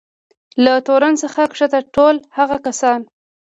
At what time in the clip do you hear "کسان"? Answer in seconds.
2.65-2.99